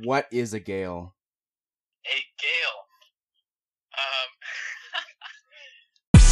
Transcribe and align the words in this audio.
what 0.00 0.26
is 0.32 0.54
a 0.54 0.60
Gael? 0.60 1.14
A 2.06 2.16
Gael. 2.40 2.86
Um, 3.98 4.30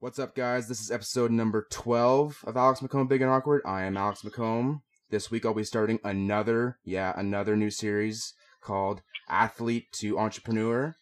What's 0.00 0.18
up, 0.18 0.34
guys? 0.34 0.68
This 0.68 0.80
is 0.80 0.90
episode 0.90 1.30
number 1.30 1.66
12 1.70 2.44
of 2.46 2.56
Alex 2.56 2.80
McComb 2.80 3.08
Big 3.08 3.22
and 3.22 3.30
Awkward. 3.30 3.62
I 3.64 3.84
am 3.84 3.96
Alex 3.96 4.22
McComb. 4.22 4.80
This 5.10 5.30
week 5.30 5.44
I'll 5.44 5.54
be 5.54 5.64
starting 5.64 6.00
another, 6.02 6.78
yeah, 6.84 7.12
another 7.16 7.54
new 7.54 7.70
series 7.70 8.32
called 8.62 9.02
Athlete 9.28 9.86
to 10.00 10.18
Entrepreneur, 10.18 10.96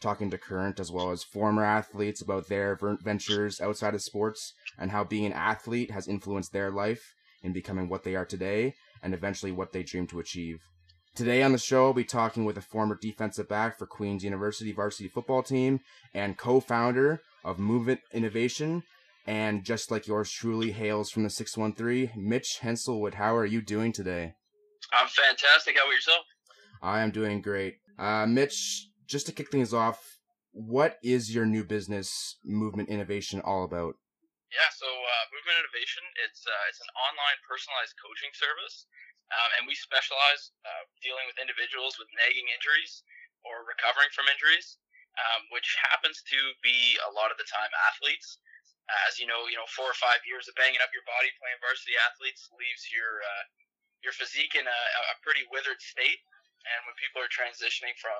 talking 0.00 0.30
to 0.30 0.38
current 0.38 0.78
as 0.78 0.90
well 0.90 1.10
as 1.10 1.22
former 1.22 1.64
athletes 1.64 2.20
about 2.20 2.48
their 2.48 2.78
ventures 3.02 3.60
outside 3.60 3.94
of 3.94 4.02
sports 4.02 4.52
and 4.78 4.90
how 4.90 5.04
being 5.04 5.26
an 5.26 5.32
athlete 5.32 5.90
has 5.90 6.08
influenced 6.08 6.52
their 6.52 6.70
life 6.70 7.14
in 7.42 7.52
becoming 7.52 7.88
what 7.88 8.04
they 8.04 8.14
are 8.14 8.24
today 8.24 8.74
and 9.02 9.14
eventually 9.14 9.52
what 9.52 9.72
they 9.72 9.82
dream 9.82 10.06
to 10.06 10.18
achieve. 10.20 10.60
Today 11.14 11.42
on 11.42 11.52
the 11.52 11.58
show, 11.58 11.86
I'll 11.86 11.92
be 11.94 12.04
talking 12.04 12.44
with 12.44 12.58
a 12.58 12.62
former 12.62 12.98
defensive 13.00 13.48
back 13.48 13.78
for 13.78 13.86
Queen's 13.86 14.22
University 14.22 14.72
varsity 14.72 15.08
football 15.08 15.42
team 15.42 15.80
and 16.12 16.36
co-founder 16.36 17.22
of 17.42 17.58
Movement 17.58 18.00
Innovation, 18.12 18.82
and 19.26 19.64
just 19.64 19.90
like 19.90 20.06
yours 20.06 20.30
truly 20.30 20.72
hails 20.72 21.10
from 21.10 21.22
the 21.22 21.30
613, 21.30 22.10
Mitch 22.16 22.58
Henselwood. 22.62 23.14
How 23.14 23.34
are 23.34 23.46
you 23.46 23.62
doing 23.62 23.92
today? 23.92 24.34
I'm 24.92 25.08
fantastic. 25.08 25.76
How 25.78 25.84
about 25.84 25.94
yourself? 25.94 26.24
I 26.82 27.00
am 27.00 27.10
doing 27.10 27.40
great. 27.40 27.76
Uh, 27.98 28.26
Mitch, 28.26 28.88
just 29.06 29.26
to 29.26 29.32
kick 29.32 29.50
things 29.50 29.72
off, 29.72 30.18
what 30.52 30.98
is 31.02 31.32
your 31.32 31.46
new 31.46 31.64
business, 31.64 32.36
Movement 32.42 32.88
Innovation, 32.88 33.40
all 33.40 33.62
about? 33.64 33.94
Yeah, 34.50 34.70
so 34.72 34.86
uh, 34.86 35.24
Movement 35.34 35.58
Innovation, 35.62 36.02
it's 36.22 36.46
uh, 36.46 36.64
it's 36.70 36.80
an 36.80 36.90
online 36.96 37.38
personalized 37.44 37.98
coaching 37.98 38.32
service, 38.32 38.86
um, 39.34 39.50
and 39.58 39.62
we 39.66 39.74
specialize 39.76 40.54
uh, 40.64 40.84
dealing 41.02 41.26
with 41.28 41.36
individuals 41.42 41.98
with 41.98 42.08
nagging 42.14 42.46
injuries 42.54 43.02
or 43.42 43.66
recovering 43.66 44.08
from 44.14 44.30
injuries, 44.30 44.78
um, 45.18 45.50
which 45.50 45.76
happens 45.92 46.22
to 46.24 46.38
be 46.62 46.96
a 47.04 47.10
lot 47.12 47.34
of 47.34 47.36
the 47.36 47.46
time 47.46 47.70
athletes. 47.90 48.38
As 49.10 49.18
you 49.18 49.26
know, 49.26 49.50
you 49.50 49.58
know, 49.58 49.66
four 49.74 49.90
or 49.90 49.98
five 49.98 50.22
years 50.22 50.46
of 50.46 50.54
banging 50.54 50.78
up 50.78 50.94
your 50.94 51.02
body 51.10 51.34
playing 51.42 51.58
varsity 51.58 51.98
athletes 52.06 52.46
leaves 52.54 52.86
your 52.94 53.18
uh, 53.18 53.44
your 54.06 54.14
physique 54.14 54.54
in 54.54 54.62
a, 54.62 54.80
a 55.10 55.14
pretty 55.26 55.42
withered 55.50 55.82
state. 55.82 56.22
And 56.66 56.78
when 56.86 56.94
people 56.98 57.18
are 57.22 57.30
transitioning 57.30 57.94
from, 57.98 58.18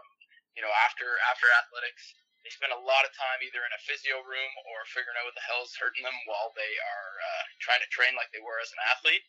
you 0.56 0.64
know, 0.64 0.72
after 0.88 1.06
after 1.28 1.46
athletics, 1.52 2.16
they 2.42 2.50
spend 2.50 2.72
a 2.72 2.80
lot 2.80 3.04
of 3.04 3.12
time 3.12 3.44
either 3.44 3.60
in 3.62 3.72
a 3.76 3.80
physio 3.84 4.24
room 4.24 4.52
or 4.72 4.88
figuring 4.88 5.18
out 5.20 5.28
what 5.28 5.36
the 5.36 5.44
hell 5.44 5.60
is 5.62 5.76
hurting 5.76 6.02
them 6.02 6.16
while 6.24 6.50
they 6.56 6.72
are 6.80 7.12
uh, 7.20 7.44
trying 7.60 7.82
to 7.84 7.90
train 7.92 8.16
like 8.16 8.32
they 8.32 8.40
were 8.40 8.56
as 8.62 8.72
an 8.72 8.80
athlete. 8.88 9.24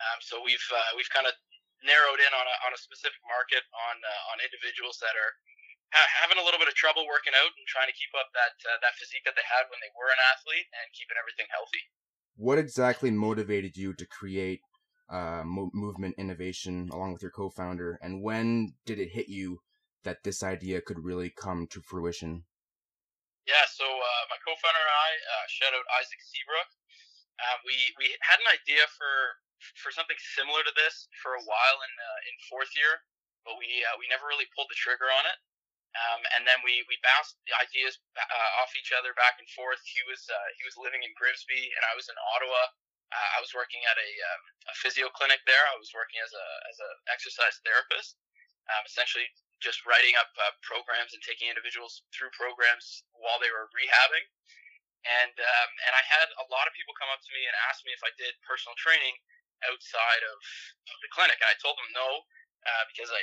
Um, 0.00 0.18
so 0.24 0.40
we've 0.40 0.62
uh, 0.72 0.90
we've 0.96 1.10
kind 1.12 1.28
of 1.28 1.36
narrowed 1.84 2.20
in 2.24 2.32
on 2.32 2.46
a, 2.48 2.56
on 2.64 2.72
a 2.72 2.80
specific 2.80 3.20
market 3.28 3.62
on 3.90 3.96
uh, 4.00 4.32
on 4.32 4.40
individuals 4.40 4.96
that 5.04 5.12
are 5.12 5.32
ha- 5.92 6.12
having 6.24 6.40
a 6.40 6.44
little 6.44 6.60
bit 6.60 6.72
of 6.72 6.76
trouble 6.76 7.04
working 7.04 7.36
out 7.36 7.52
and 7.52 7.64
trying 7.68 7.88
to 7.88 7.96
keep 7.96 8.12
up 8.16 8.32
that 8.32 8.56
uh, 8.64 8.78
that 8.80 8.96
physique 8.96 9.24
that 9.28 9.36
they 9.36 9.44
had 9.44 9.68
when 9.68 9.80
they 9.84 9.92
were 9.92 10.08
an 10.08 10.20
athlete 10.32 10.68
and 10.72 10.86
keeping 10.96 11.20
everything 11.20 11.48
healthy. 11.52 11.82
What 12.36 12.60
exactly 12.60 13.10
motivated 13.10 13.76
you 13.76 13.92
to 13.96 14.06
create 14.06 14.60
uh, 15.08 15.42
mo- 15.44 15.72
movement 15.72 16.16
innovation 16.18 16.88
along 16.92 17.16
with 17.16 17.22
your 17.24 17.32
co-founder, 17.32 17.98
and 18.02 18.22
when 18.22 18.74
did 18.84 18.98
it 18.98 19.12
hit 19.12 19.28
you 19.28 19.60
that 20.06 20.22
this 20.22 20.46
idea 20.46 20.78
could 20.80 21.02
really 21.02 21.34
come 21.34 21.66
to 21.74 21.82
fruition? 21.82 22.46
Yeah, 23.46 23.66
so 23.66 23.86
uh, 23.86 24.24
my 24.30 24.38
co-founder 24.42 24.78
and 24.78 24.94
I, 24.94 25.10
uh, 25.18 25.46
shout 25.50 25.74
out 25.74 25.86
Isaac 25.98 26.22
Seabrook, 26.22 26.70
uh, 27.36 27.58
we 27.66 27.76
we 27.98 28.10
had 28.22 28.40
an 28.40 28.48
idea 28.48 28.86
for 28.96 29.42
for 29.76 29.90
something 29.90 30.16
similar 30.38 30.62
to 30.62 30.72
this 30.78 31.10
for 31.20 31.36
a 31.36 31.44
while 31.44 31.78
in 31.82 31.92
uh, 31.92 32.20
in 32.30 32.34
fourth 32.48 32.72
year, 32.78 33.02
but 33.44 33.58
we 33.58 33.68
uh, 33.86 33.98
we 34.00 34.08
never 34.08 34.24
really 34.30 34.48
pulled 34.56 34.70
the 34.72 34.78
trigger 34.78 35.10
on 35.10 35.26
it. 35.26 35.38
Um, 35.96 36.20
and 36.36 36.44
then 36.44 36.60
we, 36.60 36.84
we 36.92 37.00
bounced 37.00 37.40
the 37.48 37.56
ideas 37.56 37.96
uh, 38.20 38.60
off 38.60 38.76
each 38.76 38.92
other 38.92 39.16
back 39.16 39.40
and 39.40 39.48
forth. 39.56 39.80
He 39.88 40.04
was 40.04 40.28
he 40.60 40.62
was 40.68 40.76
living 40.76 41.00
in 41.00 41.12
Grimsby, 41.16 41.72
and 41.72 41.82
I 41.88 41.96
was 41.96 42.08
in 42.12 42.16
Ottawa. 42.36 42.62
I 43.16 43.40
was 43.40 43.54
working 43.56 43.80
at 43.86 43.96
a, 43.96 44.10
um, 44.28 44.42
a 44.68 44.74
physio 44.76 45.08
clinic 45.14 45.40
there. 45.48 45.64
I 45.72 45.78
was 45.80 45.94
working 45.96 46.20
as 46.20 46.36
a 46.36 46.46
as 46.68 46.76
an 46.84 46.94
exercise 47.08 47.56
therapist, 47.64 48.20
um, 48.68 48.84
essentially 48.84 49.24
just 49.60 49.84
writing 49.88 50.12
up 50.20 50.28
uh, 50.36 50.52
programs 50.60 51.16
and 51.16 51.22
taking 51.24 51.48
individuals 51.48 52.04
through 52.12 52.32
programs 52.36 53.04
while 53.16 53.40
they 53.40 53.48
were 53.48 53.68
rehabbing. 53.72 54.26
And 55.06 55.34
um, 55.38 55.70
and 55.86 55.92
I 55.94 56.02
had 56.02 56.28
a 56.42 56.46
lot 56.50 56.66
of 56.66 56.74
people 56.74 56.92
come 56.98 57.12
up 57.14 57.22
to 57.22 57.32
me 57.32 57.46
and 57.46 57.54
ask 57.70 57.86
me 57.86 57.94
if 57.94 58.02
I 58.02 58.10
did 58.18 58.34
personal 58.42 58.74
training 58.74 59.14
outside 59.64 60.22
of, 60.26 60.38
the 61.00 61.10
clinic, 61.14 61.38
and 61.40 61.48
I 61.48 61.56
told 61.62 61.78
them 61.78 61.88
no 61.96 62.26
uh, 62.66 62.84
because 62.90 63.08
I 63.08 63.22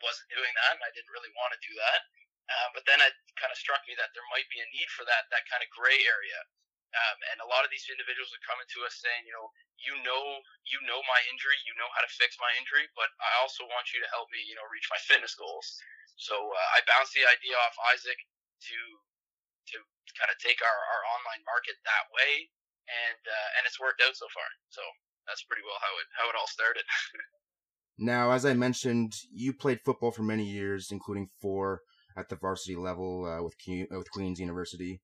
wasn't 0.00 0.30
doing 0.30 0.52
that 0.62 0.78
and 0.78 0.84
I 0.84 0.92
didn't 0.94 1.10
really 1.10 1.32
want 1.34 1.52
to 1.56 1.60
do 1.64 1.74
that. 1.74 2.00
Uh, 2.44 2.68
but 2.76 2.84
then 2.84 3.00
it 3.00 3.16
kind 3.40 3.50
of 3.50 3.58
struck 3.58 3.80
me 3.88 3.96
that 3.96 4.12
there 4.12 4.24
might 4.30 4.46
be 4.52 4.60
a 4.60 4.68
need 4.76 4.88
for 4.92 5.02
that 5.08 5.26
that 5.34 5.48
kind 5.50 5.64
of 5.64 5.68
gray 5.74 5.98
area. 6.06 6.38
Um, 6.94 7.18
and 7.34 7.38
a 7.42 7.50
lot 7.50 7.66
of 7.66 7.74
these 7.74 7.90
individuals 7.90 8.30
are 8.30 8.46
coming 8.46 8.66
to 8.70 8.78
us 8.86 9.02
saying, 9.02 9.26
you 9.26 9.34
know, 9.34 9.50
you 9.82 9.94
know, 10.06 10.22
you 10.62 10.78
know 10.86 11.02
my 11.10 11.20
injury, 11.26 11.58
you 11.66 11.74
know 11.74 11.90
how 11.90 12.06
to 12.06 12.10
fix 12.14 12.38
my 12.38 12.54
injury, 12.54 12.86
but 12.94 13.10
I 13.18 13.42
also 13.42 13.66
want 13.66 13.90
you 13.90 13.98
to 13.98 14.08
help 14.14 14.30
me, 14.30 14.38
you 14.46 14.54
know, 14.54 14.64
reach 14.70 14.86
my 14.88 15.00
fitness 15.10 15.34
goals. 15.34 15.66
So 16.14 16.38
uh, 16.38 16.68
I 16.78 16.86
bounced 16.86 17.14
the 17.18 17.26
idea 17.26 17.58
off 17.58 17.74
Isaac 17.90 18.18
to 18.70 18.78
to 19.74 19.76
kind 20.14 20.30
of 20.30 20.36
take 20.38 20.60
our, 20.62 20.78
our 20.94 21.02
online 21.18 21.42
market 21.48 21.74
that 21.82 22.06
way, 22.14 22.46
and 22.86 23.22
uh, 23.26 23.48
and 23.58 23.66
it's 23.66 23.82
worked 23.82 23.98
out 24.04 24.14
so 24.14 24.30
far. 24.30 24.46
So 24.70 24.82
that's 25.26 25.42
pretty 25.48 25.66
well 25.66 25.80
how 25.82 25.92
it 25.98 26.06
how 26.14 26.26
it 26.30 26.38
all 26.38 26.50
started. 26.50 26.86
Now, 27.96 28.32
as 28.32 28.44
I 28.44 28.54
mentioned, 28.54 29.12
you 29.32 29.52
played 29.52 29.80
football 29.84 30.10
for 30.10 30.24
many 30.24 30.42
years, 30.44 30.90
including 30.90 31.28
four 31.40 31.80
at 32.16 32.28
the 32.28 32.36
varsity 32.36 32.74
level 32.74 33.24
uh, 33.24 33.42
with 33.42 33.56
Que- 33.58 33.86
with 33.90 34.10
Queen's 34.10 34.40
University. 34.40 35.00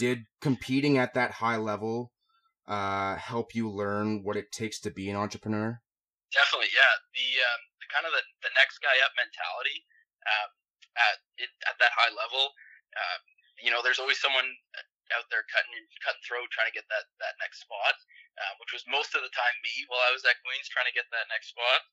Did 0.00 0.24
competing 0.40 0.96
at 0.96 1.12
that 1.12 1.44
high 1.44 1.60
level 1.60 2.16
uh, 2.64 3.20
help 3.20 3.52
you 3.52 3.68
learn 3.68 4.24
what 4.24 4.40
it 4.40 4.48
takes 4.48 4.80
to 4.88 4.90
be 4.90 5.12
an 5.12 5.16
entrepreneur? 5.20 5.76
Definitely, 6.32 6.72
yeah. 6.72 6.94
The, 7.12 7.28
um, 7.44 7.60
the 7.84 7.88
kind 7.92 8.04
of 8.08 8.12
the, 8.16 8.24
the 8.40 8.52
next 8.56 8.80
guy 8.80 8.96
up 9.04 9.12
mentality 9.20 9.84
um, 10.24 10.48
at 10.96 11.16
it, 11.36 11.52
at 11.68 11.76
that 11.84 11.92
high 11.92 12.08
level. 12.16 12.56
Uh, 12.96 13.18
you 13.60 13.68
know, 13.68 13.84
there's 13.84 14.00
always 14.00 14.16
someone 14.16 14.48
out 15.12 15.28
there 15.28 15.44
cutting 15.52 15.76
cutting 16.00 16.24
throat 16.24 16.48
trying 16.48 16.72
to 16.72 16.76
get 16.76 16.88
that 16.88 17.04
that 17.20 17.36
next 17.44 17.60
spot, 17.60 17.92
uh, 18.40 18.56
which 18.56 18.72
was 18.72 18.80
most 18.88 19.12
of 19.12 19.20
the 19.20 19.32
time 19.36 19.52
me 19.60 19.84
while 19.92 20.00
I 20.08 20.16
was 20.16 20.24
at 20.24 20.40
Queens 20.40 20.72
trying 20.72 20.88
to 20.88 20.96
get 20.96 21.12
that 21.12 21.28
next 21.28 21.52
spot. 21.52 21.84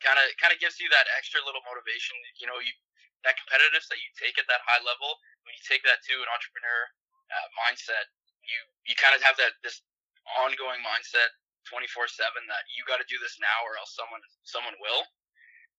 Kind 0.00 0.16
of 0.22 0.30
kind 0.38 0.54
of 0.54 0.62
gives 0.62 0.78
you 0.78 0.86
that 0.94 1.10
extra 1.18 1.42
little 1.42 1.66
motivation. 1.66 2.14
You 2.38 2.46
know, 2.46 2.62
you 2.62 2.72
that 3.26 3.36
competitiveness 3.36 3.90
that 3.92 4.00
you 4.00 4.08
take 4.16 4.40
at 4.40 4.48
that 4.48 4.64
high 4.64 4.80
level 4.80 5.18
when 5.44 5.52
you 5.56 5.62
take 5.64 5.82
that 5.88 6.00
to 6.06 6.14
an 6.20 6.28
entrepreneur 6.30 6.80
uh, 7.30 7.48
mindset, 7.66 8.10
you 8.44 8.58
you 8.86 8.94
kind 8.98 9.14
of 9.14 9.22
have 9.22 9.36
that 9.38 9.56
this 9.62 9.80
ongoing 10.44 10.80
mindset 10.84 11.34
24/7 11.68 12.16
that 12.48 12.64
you 12.74 12.82
got 12.88 12.98
to 12.98 13.08
do 13.08 13.20
this 13.20 13.36
now 13.38 13.58
or 13.64 13.76
else 13.78 13.94
someone 13.94 14.22
someone 14.42 14.76
will. 14.80 15.04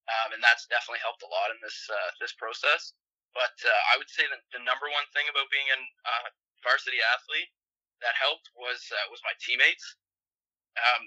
Um, 0.09 0.33
and 0.35 0.41
that's 0.41 0.65
definitely 0.67 0.99
helped 1.05 1.21
a 1.21 1.29
lot 1.29 1.53
in 1.53 1.59
this 1.61 1.77
uh, 1.87 2.09
this 2.19 2.33
process. 2.33 2.93
But 3.31 3.55
uh, 3.63 3.81
I 3.93 3.95
would 3.95 4.11
say 4.11 4.27
that 4.27 4.43
the 4.51 4.59
number 4.63 4.91
one 4.91 5.07
thing 5.15 5.27
about 5.31 5.47
being 5.53 5.69
a 5.71 5.79
uh, 5.79 6.27
varsity 6.65 6.99
athlete 7.15 7.51
that 8.03 8.17
helped 8.17 8.51
was 8.57 8.81
uh, 8.91 9.07
was 9.07 9.23
my 9.23 9.31
teammates, 9.39 9.95
um, 10.75 11.03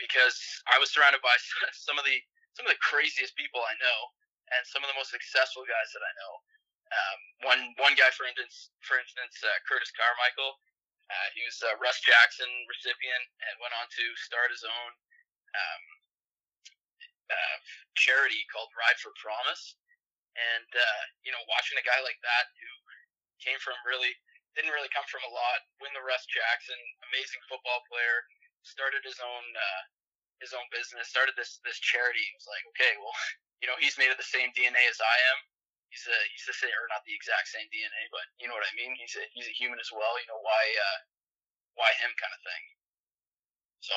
because 0.00 0.36
I 0.66 0.80
was 0.82 0.90
surrounded 0.90 1.22
by 1.22 1.36
some 1.86 2.00
of 2.00 2.04
the 2.04 2.18
some 2.58 2.66
of 2.66 2.72
the 2.74 2.82
craziest 2.82 3.38
people 3.38 3.62
I 3.62 3.76
know, 3.78 3.98
and 4.56 4.62
some 4.66 4.82
of 4.82 4.90
the 4.90 4.98
most 4.98 5.14
successful 5.14 5.62
guys 5.62 5.94
that 5.94 6.02
I 6.02 6.12
know. 6.18 6.32
Um, 6.90 7.20
one 7.46 7.62
one 7.78 7.94
guy, 7.94 8.10
for 8.18 8.26
instance, 8.26 8.74
for 8.82 8.98
instance, 8.98 9.38
uh, 9.46 9.58
Curtis 9.66 9.94
Carmichael, 9.94 10.58
uh, 11.06 11.28
he 11.38 11.42
was 11.46 11.58
a 11.62 11.78
Russ 11.78 12.02
Jackson 12.02 12.50
recipient 12.66 13.24
and 13.46 13.54
went 13.62 13.74
on 13.78 13.86
to 13.86 14.04
start 14.18 14.50
his 14.50 14.66
own 14.66 14.90
um, 15.54 15.84
uh, 17.30 17.56
charity 17.94 18.42
called 18.50 18.74
Ride 18.74 18.98
for 18.98 19.14
Promise. 19.22 19.78
And 20.34 20.70
uh, 20.70 21.02
you 21.22 21.30
know, 21.30 21.42
watching 21.46 21.78
a 21.78 21.86
guy 21.86 21.98
like 22.02 22.18
that 22.26 22.46
who 22.58 22.70
came 23.42 23.58
from 23.62 23.78
really 23.86 24.14
didn't 24.58 24.74
really 24.74 24.90
come 24.90 25.06
from 25.06 25.22
a 25.26 25.32
lot, 25.32 25.62
win 25.78 25.94
the 25.94 26.02
Russ 26.02 26.26
Jackson, 26.26 26.78
amazing 27.10 27.42
football 27.46 27.86
player, 27.86 28.26
started 28.66 29.02
his 29.06 29.18
own 29.22 29.44
uh, 29.54 29.82
his 30.42 30.56
own 30.56 30.66
business, 30.74 31.10
started 31.12 31.38
this 31.38 31.62
this 31.62 31.78
charity. 31.78 32.22
It 32.22 32.36
was 32.38 32.48
like, 32.50 32.64
okay, 32.74 32.98
well, 32.98 33.14
you 33.62 33.66
know, 33.70 33.78
he's 33.78 33.98
made 33.98 34.10
of 34.10 34.18
the 34.18 34.26
same 34.26 34.50
DNA 34.56 34.82
as 34.90 34.98
I 34.98 35.16
am. 35.34 35.38
He's 35.90 36.06
a 36.06 36.18
he's 36.30 36.46
the 36.46 36.54
same, 36.54 36.70
or 36.70 36.86
not 36.88 37.02
the 37.02 37.14
exact 37.14 37.50
same 37.50 37.66
DNA, 37.68 38.02
but 38.14 38.26
you 38.38 38.46
know 38.46 38.54
what 38.54 38.66
I 38.66 38.74
mean. 38.78 38.94
He's 38.94 39.14
a 39.18 39.26
he's 39.34 39.50
a 39.50 39.56
human 39.58 39.82
as 39.82 39.90
well. 39.90 40.14
You 40.22 40.30
know 40.30 40.38
why 40.38 40.62
uh, 40.78 40.98
why 41.74 41.90
him 41.98 42.14
kind 42.14 42.34
of 42.34 42.42
thing. 42.46 42.64
So 43.82 43.94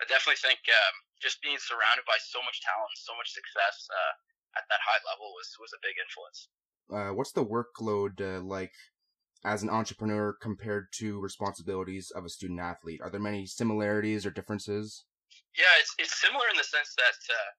I 0.00 0.10
definitely 0.10 0.42
think 0.42 0.58
um, 0.66 0.94
just 1.22 1.38
being 1.42 1.58
surrounded 1.62 2.02
by 2.06 2.18
so 2.18 2.42
much 2.42 2.58
talent, 2.62 2.90
so 2.98 3.14
much 3.14 3.30
success 3.30 3.86
uh, 3.86 4.12
at 4.58 4.66
that 4.66 4.82
high 4.82 5.02
level 5.06 5.30
was 5.34 5.48
was 5.62 5.70
a 5.74 5.80
big 5.82 5.94
influence. 5.98 6.50
Uh, 6.90 7.12
what's 7.14 7.32
the 7.32 7.44
workload 7.44 8.18
uh, 8.18 8.42
like 8.42 8.74
as 9.44 9.62
an 9.62 9.70
entrepreneur 9.70 10.34
compared 10.34 10.90
to 10.98 11.20
responsibilities 11.20 12.10
of 12.10 12.24
a 12.24 12.32
student 12.32 12.58
athlete? 12.58 13.00
Are 13.02 13.10
there 13.10 13.20
many 13.22 13.46
similarities 13.46 14.26
or 14.26 14.30
differences? 14.30 15.04
Yeah, 15.54 15.70
it's 15.80 15.94
it's 15.98 16.16
similar 16.20 16.46
in 16.50 16.56
the 16.56 16.64
sense 16.64 16.94
that 16.96 17.18
uh, 17.30 17.50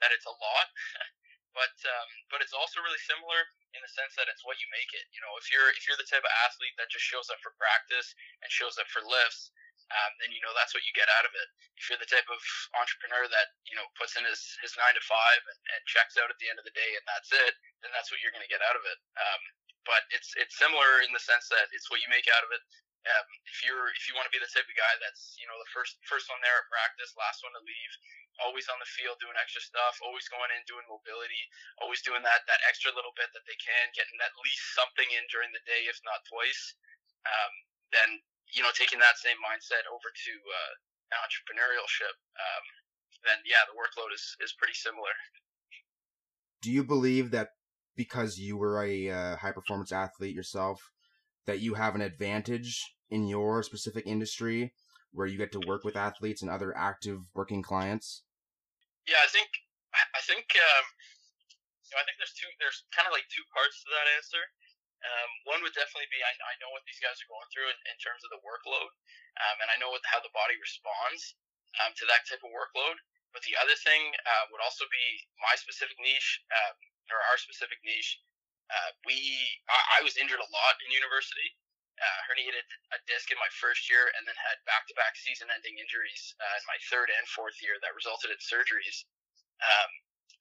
that 0.00 0.10
it's 0.14 0.26
a 0.26 0.34
lot, 0.34 0.66
but 1.56 1.74
um, 1.86 2.08
but 2.30 2.42
it's 2.42 2.54
also 2.54 2.82
really 2.82 3.00
similar 3.04 3.40
in 3.74 3.80
the 3.82 3.90
sense 3.90 4.14
that 4.18 4.30
it's 4.30 4.42
what 4.46 4.58
you 4.58 4.68
make 4.70 4.90
it. 4.94 5.06
You 5.14 5.22
know, 5.22 5.34
if 5.38 5.50
you're 5.50 5.70
if 5.74 5.86
you're 5.86 5.98
the 5.98 6.08
type 6.08 6.22
of 6.22 6.32
athlete 6.46 6.74
that 6.78 6.90
just 6.90 7.06
shows 7.06 7.30
up 7.30 7.38
for 7.42 7.54
practice 7.58 8.14
and 8.42 8.48
shows 8.50 8.78
up 8.78 8.86
for 8.90 9.02
lifts, 9.02 9.50
um, 9.90 10.12
then 10.22 10.30
you 10.30 10.42
know 10.42 10.54
that's 10.54 10.74
what 10.74 10.86
you 10.86 10.94
get 10.94 11.10
out 11.18 11.26
of 11.26 11.34
it. 11.34 11.48
If 11.74 11.90
you're 11.90 12.00
the 12.02 12.10
type 12.10 12.26
of 12.30 12.40
entrepreneur 12.78 13.26
that 13.26 13.54
you 13.66 13.74
know 13.74 13.86
puts 13.98 14.14
in 14.14 14.22
his, 14.26 14.38
his 14.62 14.74
nine 14.78 14.94
to 14.94 15.02
five 15.02 15.42
and, 15.50 15.60
and 15.74 15.80
checks 15.90 16.14
out 16.18 16.30
at 16.30 16.38
the 16.38 16.46
end 16.50 16.62
of 16.62 16.66
the 16.66 16.74
day 16.74 16.90
and 16.94 17.04
that's 17.06 17.30
it, 17.34 17.54
then 17.82 17.90
that's 17.90 18.10
what 18.10 18.22
you're 18.22 18.34
going 18.34 18.46
to 18.46 18.52
get 18.52 18.62
out 18.62 18.78
of 18.78 18.84
it. 18.86 18.98
Um, 19.18 19.42
but 19.88 20.06
it's 20.14 20.30
it's 20.38 20.54
similar 20.54 21.02
in 21.02 21.10
the 21.10 21.22
sense 21.22 21.50
that 21.50 21.72
it's 21.74 21.90
what 21.90 21.98
you 22.04 22.08
make 22.12 22.28
out 22.30 22.46
of 22.46 22.50
it. 22.54 22.62
Um, 23.00 23.28
if 23.48 23.64
you're 23.64 23.88
if 23.96 24.04
you 24.04 24.12
want 24.12 24.28
to 24.28 24.34
be 24.34 24.36
the 24.36 24.50
type 24.52 24.68
of 24.68 24.76
guy 24.76 24.94
that's 25.00 25.32
you 25.40 25.48
know 25.48 25.56
the 25.56 25.72
first 25.72 25.96
first 26.04 26.28
one 26.28 26.36
there 26.44 26.60
at 26.60 26.68
practice, 26.68 27.16
last 27.16 27.40
one 27.40 27.56
to 27.56 27.62
leave, 27.64 27.92
always 28.44 28.68
on 28.68 28.76
the 28.76 28.92
field 28.92 29.16
doing 29.16 29.40
extra 29.40 29.64
stuff, 29.64 29.96
always 30.04 30.28
going 30.28 30.52
in 30.52 30.60
doing 30.68 30.84
mobility, 30.84 31.40
always 31.80 32.04
doing 32.04 32.20
that 32.20 32.44
that 32.44 32.60
extra 32.68 32.92
little 32.92 33.16
bit 33.16 33.32
that 33.32 33.44
they 33.48 33.56
can, 33.56 33.88
getting 33.96 34.20
at 34.20 34.36
least 34.44 34.76
something 34.76 35.08
in 35.16 35.24
during 35.32 35.48
the 35.56 35.64
day, 35.64 35.88
if 35.88 35.96
not 36.04 36.20
twice. 36.28 36.76
Um, 37.24 37.52
then 37.88 38.10
you 38.52 38.60
know 38.60 38.72
taking 38.76 39.00
that 39.00 39.16
same 39.16 39.40
mindset 39.40 39.88
over 39.88 40.12
to 40.12 40.32
uh, 40.36 40.72
entrepreneurship, 41.24 42.16
um, 42.36 42.64
then 43.24 43.40
yeah, 43.48 43.64
the 43.64 43.76
workload 43.80 44.12
is 44.12 44.36
is 44.44 44.52
pretty 44.60 44.76
similar. 44.76 45.16
Do 46.60 46.68
you 46.68 46.84
believe 46.84 47.32
that 47.32 47.56
because 47.96 48.36
you 48.36 48.56
were 48.56 48.84
a 48.84 49.08
uh, 49.08 49.36
high 49.36 49.52
performance 49.52 49.92
athlete 49.92 50.36
yourself, 50.36 50.92
that 51.46 51.60
you 51.60 51.74
have 51.74 51.94
an 51.94 52.00
advantage 52.00 52.94
in 53.10 53.26
your 53.26 53.62
specific 53.62 54.06
industry 54.06 54.72
where 55.12 55.26
you 55.26 55.38
get 55.38 55.52
to 55.52 55.62
work 55.66 55.82
with 55.82 55.96
athletes 55.96 56.42
and 56.42 56.50
other 56.50 56.76
active 56.76 57.26
working 57.34 57.62
clients? 57.62 58.22
Yeah, 59.08 59.18
I 59.24 59.30
think 59.30 59.50
I 59.94 60.22
think 60.22 60.46
um, 60.54 60.86
you 61.90 61.92
know, 61.94 62.00
I 62.00 62.04
think 62.06 62.18
there's 62.22 62.36
two 62.36 62.46
there's 62.62 62.86
kind 62.94 63.10
of 63.10 63.14
like 63.14 63.26
two 63.26 63.42
parts 63.50 63.82
to 63.82 63.90
that 63.90 64.06
answer. 64.14 64.42
Um, 65.00 65.30
one 65.48 65.60
would 65.64 65.72
definitely 65.72 66.12
be 66.12 66.20
I, 66.20 66.32
I 66.36 66.54
know 66.60 66.70
what 66.76 66.84
these 66.84 67.00
guys 67.00 67.16
are 67.18 67.32
going 67.32 67.48
through 67.50 67.72
in, 67.72 67.78
in 67.88 67.96
terms 67.98 68.20
of 68.22 68.30
the 68.30 68.44
workload, 68.44 68.92
um, 69.40 69.56
and 69.64 69.68
I 69.72 69.80
know 69.80 69.90
what, 69.90 70.04
how 70.04 70.20
the 70.20 70.30
body 70.36 70.54
responds 70.60 71.40
um, 71.82 71.96
to 71.96 72.04
that 72.12 72.28
type 72.28 72.44
of 72.44 72.52
workload. 72.52 73.00
But 73.32 73.46
the 73.46 73.56
other 73.58 73.78
thing 73.86 74.10
uh, 74.26 74.44
would 74.50 74.62
also 74.62 74.84
be 74.90 75.06
my 75.38 75.54
specific 75.54 75.94
niche 76.02 76.42
um, 76.50 76.76
or 77.14 77.18
our 77.30 77.38
specific 77.38 77.78
niche 77.86 78.18
uh, 78.70 78.90
we 79.04 79.18
I, 79.66 79.98
I 79.98 80.06
was 80.06 80.16
injured 80.16 80.40
a 80.40 80.52
lot 80.54 80.74
in 80.86 80.94
university. 80.94 81.50
Uh, 82.00 82.20
herniated 82.32 82.64
a 82.96 82.98
disc 83.04 83.28
in 83.28 83.36
my 83.36 83.50
first 83.60 83.84
year, 83.92 84.08
and 84.16 84.24
then 84.24 84.32
had 84.40 84.56
back-to-back 84.64 85.12
season-ending 85.20 85.76
injuries 85.76 86.32
uh, 86.40 86.56
in 86.56 86.64
my 86.64 86.80
third 86.88 87.12
and 87.12 87.28
fourth 87.28 87.60
year 87.60 87.76
that 87.84 87.92
resulted 87.92 88.32
in 88.32 88.40
surgeries. 88.40 89.04
Um, 89.60 89.90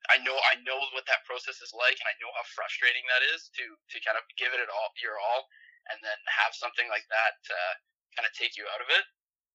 I 0.08 0.24
know 0.24 0.40
I 0.48 0.56
know 0.64 0.80
what 0.96 1.04
that 1.12 1.28
process 1.28 1.60
is 1.60 1.76
like, 1.76 2.00
and 2.00 2.08
I 2.08 2.16
know 2.24 2.32
how 2.32 2.48
frustrating 2.56 3.04
that 3.12 3.28
is 3.36 3.52
to 3.60 3.66
to 3.76 3.98
kind 4.08 4.16
of 4.16 4.24
give 4.40 4.56
it 4.56 4.64
all 4.72 4.96
your 5.04 5.20
all, 5.20 5.52
and 5.92 6.00
then 6.00 6.20
have 6.32 6.56
something 6.56 6.88
like 6.88 7.04
that 7.12 7.38
uh, 7.52 7.76
kind 8.16 8.24
of 8.24 8.32
take 8.40 8.56
you 8.56 8.64
out 8.72 8.80
of 8.80 8.88
it. 8.96 9.04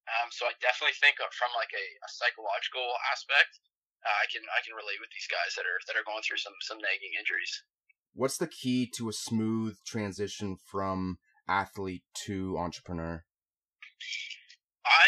Um, 0.05 0.29
so 0.29 0.45
I 0.45 0.53
definitely 0.61 0.93
think 1.01 1.17
from 1.17 1.49
like 1.57 1.73
a, 1.73 1.85
a 2.05 2.09
psychological 2.13 2.85
aspect, 3.09 3.57
uh, 4.05 4.17
I 4.21 4.29
can 4.29 4.45
I 4.53 4.61
can 4.61 4.77
relate 4.77 5.01
with 5.01 5.09
these 5.09 5.25
guys 5.25 5.57
that 5.57 5.65
are 5.65 5.81
that 5.89 5.97
are 5.97 6.05
going 6.05 6.21
through 6.21 6.37
some 6.37 6.53
some 6.61 6.77
nagging 6.77 7.17
injuries 7.17 7.65
what's 8.15 8.39
the 8.39 8.47
key 8.47 8.87
to 8.95 9.11
a 9.11 9.13
smooth 9.13 9.75
transition 9.85 10.55
from 10.55 11.19
athlete 11.47 12.07
to 12.25 12.57
entrepreneur? 12.57 13.27
I, 14.87 15.07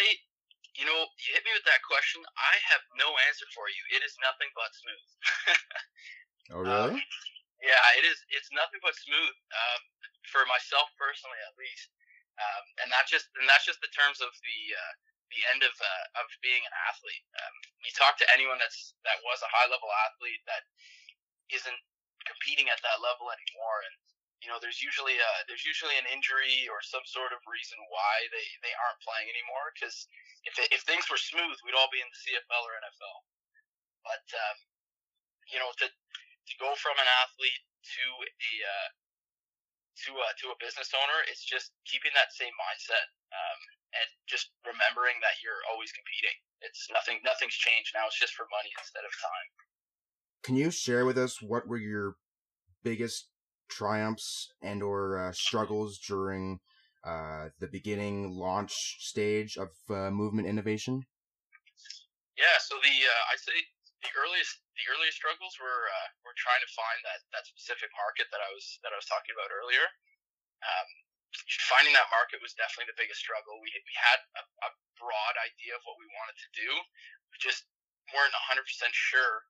you 0.75 0.85
know, 0.85 0.99
you 1.17 1.27
hit 1.33 1.47
me 1.47 1.55
with 1.55 1.65
that 1.65 1.81
question. 1.87 2.21
I 2.35 2.53
have 2.75 2.83
no 2.99 3.07
answer 3.31 3.47
for 3.55 3.71
you. 3.71 3.81
It 3.95 4.03
is 4.03 4.13
nothing 4.19 4.51
but 4.53 4.69
smooth. 4.75 5.09
oh, 6.53 6.61
really? 6.61 6.99
Um, 6.99 7.07
yeah, 7.63 7.81
it 7.97 8.05
is. 8.05 8.19
It's 8.29 8.53
nothing 8.53 8.83
but 8.85 8.93
smooth 8.93 9.35
um, 9.55 9.81
for 10.29 10.45
myself 10.45 10.93
personally, 10.99 11.41
at 11.47 11.57
least. 11.57 11.89
Um, 12.37 12.65
and 12.85 12.89
not 12.93 13.09
just 13.09 13.33
and 13.33 13.49
that's 13.49 13.65
just 13.65 13.81
the 13.81 13.89
terms 13.97 14.21
of 14.21 14.29
the 14.29 14.59
uh, 14.77 14.93
the 15.33 15.41
end 15.57 15.65
of 15.65 15.73
uh, 15.73 16.21
of 16.21 16.29
being 16.45 16.61
an 16.61 16.75
athlete. 16.85 17.25
Um, 17.33 17.55
you 17.81 17.89
talk 17.97 18.13
to 18.21 18.29
anyone 18.29 18.61
that's 18.61 18.93
that 19.09 19.17
was 19.25 19.41
a 19.41 19.49
high 19.49 19.65
level 19.65 19.89
athlete 20.05 20.45
that 20.45 20.69
isn't 21.49 21.81
competing 22.27 22.67
at 22.69 22.83
that 22.83 22.99
level 23.01 23.31
anymore. 23.31 23.79
And 23.87 23.95
you 24.43 24.53
know, 24.53 24.61
there's 24.61 24.83
usually 24.83 25.17
a 25.17 25.31
there's 25.49 25.65
usually 25.65 25.97
an 25.97 26.05
injury 26.13 26.69
or 26.69 26.77
some 26.85 27.03
sort 27.09 27.33
of 27.33 27.41
reason 27.49 27.79
why 27.89 28.29
they 28.29 28.47
they 28.61 28.73
aren't 28.77 29.01
playing 29.01 29.27
anymore. 29.33 29.73
Because 29.73 30.05
if 30.45 30.53
if 30.69 30.85
things 30.85 31.09
were 31.09 31.19
smooth, 31.19 31.57
we'd 31.65 31.77
all 31.77 31.89
be 31.89 32.03
in 32.03 32.09
the 32.09 32.21
CFL 32.21 32.63
or 32.63 32.77
NFL. 32.77 33.17
But 34.05 34.25
um, 34.37 34.57
you 35.49 35.57
know, 35.57 35.71
to 35.81 35.87
to 35.89 36.53
go 36.61 36.71
from 36.77 36.95
an 37.01 37.09
athlete 37.25 37.63
to 37.65 38.05
a 38.21 38.51
uh, 38.61 38.89
to 40.05 40.11
a 40.13 40.27
to 40.43 40.45
a 40.53 40.57
business 40.61 40.93
owner, 40.93 41.19
it's 41.25 41.41
just 41.43 41.73
keeping 41.89 42.13
that 42.13 42.29
same 42.29 42.53
mindset 42.61 43.09
um, 43.33 43.59
and 43.97 44.09
just 44.29 44.53
remembering 44.61 45.17
that 45.25 45.41
you're 45.41 45.65
always 45.73 45.89
competing. 45.89 46.37
It's 46.61 46.85
nothing 46.93 47.19
nothing's 47.25 47.57
changed 47.57 47.97
now. 47.97 48.05
It's 48.05 48.19
just 48.21 48.37
for 48.37 48.45
money 48.53 48.69
instead 48.77 49.01
of 49.01 49.13
time. 49.17 49.49
Can 50.43 50.55
you 50.55 50.71
share 50.71 51.05
with 51.05 51.17
us 51.17 51.41
what 51.41 51.67
were 51.67 51.77
your 51.77 52.15
biggest 52.83 53.29
triumphs 53.69 54.53
and 54.61 54.81
or 54.81 55.19
uh, 55.19 55.31
struggles 55.31 55.99
during 55.99 56.59
uh, 57.03 57.49
the 57.59 57.67
beginning 57.67 58.31
launch 58.31 58.73
stage 58.99 59.57
of 59.57 59.69
uh, 59.89 60.09
movement 60.09 60.47
innovation? 60.47 61.03
Yeah, 62.37 62.57
so 62.61 62.77
the 62.79 62.95
uh, 62.95 63.23
I'd 63.33 63.41
say 63.41 63.57
the 64.05 64.13
earliest 64.13 64.61
the 64.77 64.85
earliest 64.93 65.17
struggles 65.17 65.57
were 65.57 65.83
uh, 65.89 66.07
were 66.21 66.37
trying 66.37 66.61
to 66.61 66.71
find 66.77 66.99
that, 67.01 67.19
that 67.33 67.49
specific 67.49 67.89
market 67.97 68.29
that 68.29 68.39
I 68.39 68.49
was 68.53 68.65
that 68.85 68.93
I 68.93 68.97
was 68.97 69.09
talking 69.09 69.33
about 69.33 69.49
earlier. 69.49 69.85
Um, 70.61 70.89
finding 71.69 71.93
that 71.97 72.07
market 72.13 72.39
was 72.39 72.55
definitely 72.55 72.93
the 72.93 73.01
biggest 73.01 73.19
struggle. 73.19 73.57
We 73.59 73.69
we 73.73 73.95
had 73.97 74.19
a, 74.37 74.43
a 74.67 74.71
broad 75.01 75.35
idea 75.41 75.77
of 75.77 75.83
what 75.85 75.97
we 76.01 76.07
wanted 76.13 76.37
to 76.37 76.49
do, 76.53 76.69
we 77.31 77.37
just 77.39 77.69
weren't 78.15 78.33
100% 78.49 78.63
sure 78.91 79.43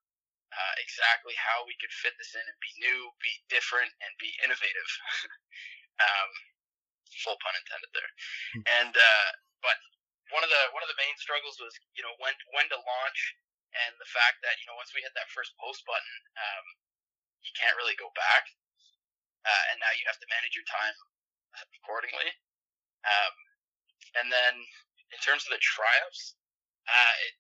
uh, 0.54 0.74
exactly 0.80 1.36
how 1.36 1.68
we 1.68 1.76
could 1.80 1.92
fit 1.92 2.16
this 2.16 2.34
in 2.34 2.44
and 2.44 2.60
be 2.64 2.72
new, 2.80 3.12
be 3.20 3.34
different, 3.52 3.92
and 4.04 4.12
be 4.18 4.32
innovative. 4.44 4.90
um, 6.08 6.30
full 7.24 7.38
pun 7.42 7.56
intended 7.58 7.92
there. 7.92 8.12
Hmm. 8.56 8.64
And 8.84 8.94
uh, 8.96 9.30
but 9.64 9.78
one 10.32 10.44
of 10.44 10.52
the 10.52 10.64
one 10.72 10.84
of 10.84 10.92
the 10.92 11.00
main 11.00 11.16
struggles 11.20 11.60
was 11.60 11.74
you 11.96 12.04
know 12.04 12.14
when 12.20 12.36
when 12.56 12.68
to 12.72 12.80
launch, 12.80 13.20
and 13.88 13.96
the 14.00 14.10
fact 14.10 14.44
that 14.44 14.60
you 14.62 14.66
know 14.68 14.78
once 14.80 14.92
we 14.96 15.04
hit 15.04 15.14
that 15.16 15.32
first 15.32 15.56
post 15.60 15.84
button, 15.88 16.16
um, 16.40 16.66
you 17.44 17.52
can't 17.56 17.78
really 17.80 17.98
go 18.00 18.12
back, 18.16 18.44
uh, 19.44 19.64
and 19.74 19.78
now 19.80 19.92
you 19.96 20.06
have 20.08 20.20
to 20.22 20.28
manage 20.32 20.56
your 20.56 20.68
time 20.68 20.96
accordingly. 21.82 22.30
Um, 23.08 23.36
and 24.20 24.28
then 24.30 24.54
in 25.14 25.20
terms 25.24 25.48
of 25.48 25.56
the 25.56 25.62
triumphs, 25.64 26.36
uh, 26.86 27.16
it, 27.24 27.34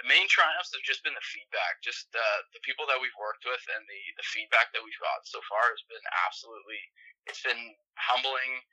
the 0.00 0.08
main 0.08 0.24
triumphs 0.32 0.72
have 0.72 0.84
just 0.84 1.04
been 1.04 1.12
the 1.12 1.28
feedback. 1.28 1.84
Just 1.84 2.08
uh, 2.16 2.40
the 2.56 2.62
people 2.64 2.88
that 2.88 2.96
we've 2.96 3.14
worked 3.20 3.44
with 3.44 3.60
and 3.76 3.84
the 3.84 4.02
the 4.16 4.26
feedback 4.26 4.72
that 4.72 4.80
we've 4.80 4.96
gotten 4.96 5.26
so 5.28 5.44
far 5.48 5.68
has 5.68 5.84
been 5.92 6.04
absolutely. 6.24 6.80
It's 7.28 7.44
been 7.44 7.76
humbling. 8.00 8.64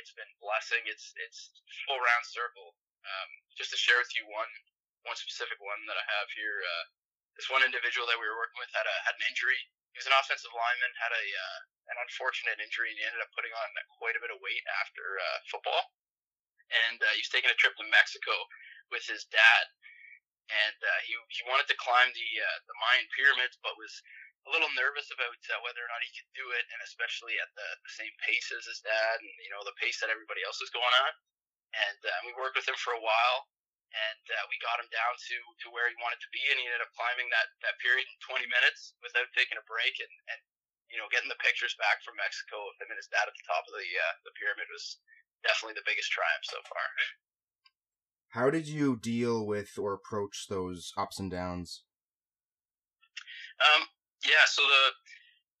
It's 0.00 0.16
been 0.16 0.30
blessing. 0.40 0.80
It's 0.88 1.12
it's 1.20 1.52
full 1.84 2.00
round 2.00 2.24
circle. 2.24 2.72
Um, 3.04 3.30
just 3.56 3.72
to 3.72 3.78
share 3.80 4.00
with 4.00 4.12
you 4.16 4.24
one 4.32 4.52
one 5.04 5.16
specific 5.16 5.60
one 5.60 5.84
that 5.88 6.00
I 6.00 6.04
have 6.20 6.28
here. 6.32 6.64
Uh, 6.64 6.84
this 7.36 7.52
one 7.52 7.64
individual 7.64 8.08
that 8.08 8.20
we 8.20 8.26
were 8.26 8.40
working 8.40 8.60
with 8.60 8.72
had 8.72 8.88
a 8.88 8.96
had 9.04 9.16
an 9.20 9.24
injury. 9.28 9.60
He 9.92 9.98
was 9.98 10.08
an 10.08 10.16
offensive 10.16 10.52
lineman, 10.54 10.92
had 10.96 11.12
a 11.12 11.26
uh, 11.28 11.58
an 11.92 11.96
unfortunate 12.00 12.62
injury, 12.62 12.94
and 12.94 12.98
he 12.98 13.04
ended 13.04 13.20
up 13.20 13.32
putting 13.36 13.52
on 13.52 13.68
quite 14.00 14.16
a 14.16 14.22
bit 14.22 14.32
of 14.32 14.40
weight 14.40 14.64
after 14.80 15.04
uh, 15.20 15.38
football. 15.50 15.92
And 16.70 17.02
uh, 17.02 17.12
he 17.18 17.20
was 17.20 17.32
taking 17.34 17.50
a 17.50 17.58
trip 17.58 17.74
to 17.76 17.86
Mexico 17.90 18.32
with 18.94 19.02
his 19.06 19.26
dad 19.26 19.64
and 20.50 20.78
uh, 20.82 21.00
he 21.06 21.14
he 21.30 21.42
wanted 21.46 21.70
to 21.70 21.78
climb 21.78 22.10
the 22.10 22.30
uh, 22.42 22.58
the 22.66 22.76
Mayan 22.82 23.06
pyramids, 23.14 23.56
but 23.62 23.78
was 23.78 23.94
a 24.48 24.50
little 24.50 24.70
nervous 24.72 25.12
about 25.12 25.40
uh, 25.52 25.60
whether 25.62 25.84
or 25.84 25.90
not 25.92 26.00
he 26.00 26.12
could 26.16 26.30
do 26.32 26.46
it, 26.56 26.64
and 26.72 26.80
especially 26.80 27.36
at 27.36 27.50
the, 27.52 27.68
the 27.84 27.92
same 27.92 28.12
pace 28.24 28.48
as 28.56 28.64
his 28.64 28.80
dad, 28.80 29.20
and 29.20 29.36
you 29.44 29.52
know 29.52 29.60
the 29.62 29.76
pace 29.76 30.00
that 30.00 30.12
everybody 30.12 30.40
else 30.42 30.58
was 30.58 30.72
going 30.72 30.94
on. 31.06 31.12
And 31.70 32.00
uh, 32.02 32.20
we 32.26 32.34
worked 32.34 32.58
with 32.58 32.66
him 32.66 32.78
for 32.82 32.98
a 32.98 33.04
while, 33.04 33.46
and 33.94 34.24
uh, 34.26 34.44
we 34.50 34.58
got 34.58 34.82
him 34.82 34.90
down 34.90 35.14
to, 35.14 35.36
to 35.62 35.66
where 35.70 35.86
he 35.86 35.94
wanted 36.02 36.18
to 36.18 36.30
be, 36.34 36.42
and 36.50 36.58
he 36.58 36.66
ended 36.66 36.82
up 36.82 36.90
climbing 36.98 37.30
that, 37.30 37.46
that 37.62 37.78
period 37.78 38.10
in 38.10 38.18
20 38.26 38.42
minutes 38.50 38.98
without 39.06 39.30
taking 39.38 39.54
a 39.54 39.70
break, 39.70 39.94
and, 40.02 40.10
and 40.34 40.40
you 40.90 40.98
know 40.98 41.06
getting 41.14 41.30
the 41.30 41.38
pictures 41.38 41.78
back 41.78 42.02
from 42.02 42.18
Mexico 42.18 42.58
of 42.66 42.74
him 42.82 42.90
and 42.90 42.98
his 42.98 43.10
dad 43.10 43.30
at 43.30 43.36
the 43.38 43.46
top 43.46 43.62
of 43.70 43.74
the 43.78 43.86
uh, 43.86 44.14
the 44.26 44.34
pyramid 44.34 44.66
was 44.72 44.98
definitely 45.46 45.78
the 45.78 45.86
biggest 45.86 46.10
triumph 46.10 46.46
so 46.46 46.58
far. 46.66 46.86
How 48.30 48.46
did 48.46 48.70
you 48.70 48.94
deal 48.94 49.42
with 49.42 49.74
or 49.74 49.90
approach 49.90 50.46
those 50.46 50.94
ups 50.94 51.18
and 51.18 51.30
downs? 51.30 51.82
Um, 53.58 53.90
yeah, 54.22 54.46
so 54.46 54.62
the 54.62 54.84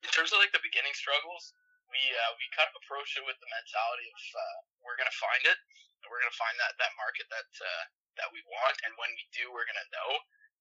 in 0.06 0.10
terms 0.14 0.30
of 0.32 0.40
like 0.40 0.54
the 0.54 0.62
beginning 0.62 0.94
struggles, 0.94 1.52
we 1.90 1.98
uh, 1.98 2.32
we 2.38 2.46
kind 2.54 2.70
of 2.70 2.78
approached 2.78 3.18
it 3.18 3.26
with 3.26 3.36
the 3.42 3.50
mentality 3.50 4.06
of 4.06 4.22
uh, 4.38 4.56
we're 4.86 4.94
gonna 4.94 5.18
find 5.18 5.42
it, 5.50 5.58
we're 6.06 6.22
gonna 6.22 6.38
find 6.38 6.54
that 6.62 6.78
that 6.78 6.94
market 6.94 7.26
that 7.28 7.50
uh, 7.58 7.84
that 8.22 8.30
we 8.30 8.40
want, 8.46 8.78
and 8.86 8.94
when 8.96 9.10
we 9.18 9.24
do, 9.34 9.50
we're 9.50 9.66
gonna 9.66 9.90
know. 9.90 10.10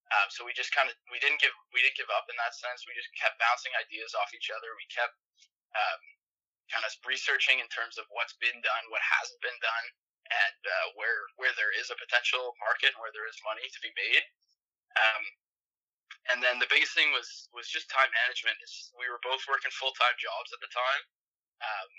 Um, 0.10 0.28
so 0.34 0.42
we 0.42 0.58
just 0.58 0.74
kind 0.74 0.90
of 0.90 0.98
we 1.14 1.22
didn't 1.22 1.38
give 1.38 1.54
we 1.70 1.86
didn't 1.86 1.96
give 1.96 2.10
up 2.10 2.26
in 2.26 2.36
that 2.42 2.58
sense. 2.58 2.90
We 2.90 2.98
just 2.98 3.14
kept 3.14 3.38
bouncing 3.38 3.72
ideas 3.78 4.18
off 4.18 4.34
each 4.34 4.50
other. 4.50 4.74
We 4.74 4.90
kept 4.90 5.14
um, 5.78 6.02
kind 6.74 6.82
of 6.82 6.92
researching 7.06 7.62
in 7.62 7.70
terms 7.70 8.02
of 8.02 8.10
what's 8.10 8.34
been 8.42 8.58
done, 8.66 8.84
what 8.90 9.06
hasn't 9.06 9.42
been 9.46 9.62
done, 9.62 9.86
and 10.30 10.62
uh, 10.62 10.88
where 10.94 11.26
where 11.42 11.54
there 11.58 11.74
is 11.74 11.90
a 11.90 11.98
potential 11.98 12.54
market 12.62 12.94
where 13.02 13.10
there 13.14 13.26
is 13.26 13.38
money 13.42 13.66
to 13.66 13.80
be 13.82 13.94
made. 13.98 14.26
Um, 14.98 15.24
and 16.34 16.40
then 16.44 16.62
the 16.62 16.70
biggest 16.70 16.94
thing 16.94 17.10
was 17.14 17.50
was 17.54 17.70
just 17.70 17.90
time 17.90 18.10
management. 18.26 18.58
We 18.98 19.10
were 19.10 19.22
both 19.26 19.42
working 19.50 19.74
full 19.74 19.94
time 19.98 20.18
jobs 20.22 20.54
at 20.54 20.62
the 20.62 20.70
time. 20.70 21.04
Um, 21.60 21.90